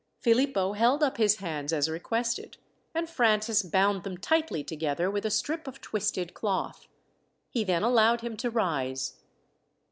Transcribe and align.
Philippo 0.19 0.73
held 0.73 1.03
up 1.03 1.17
his 1.17 1.35
hands 1.35 1.71
as 1.71 1.87
requested, 1.87 2.57
and 2.95 3.07
Francis 3.07 3.61
bound 3.61 4.01
them 4.01 4.17
tightly 4.17 4.63
together 4.63 5.11
with 5.11 5.27
a 5.27 5.29
strip 5.29 5.67
of 5.67 5.79
twisted 5.79 6.33
cloth. 6.33 6.87
He 7.51 7.63
then 7.63 7.83
allowed 7.83 8.21
him 8.21 8.35
to 8.37 8.49
rise. 8.49 9.19